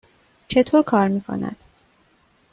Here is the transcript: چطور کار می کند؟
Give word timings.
چطور 0.47 0.83
کار 0.83 1.07
می 1.07 1.21
کند؟ 1.21 1.55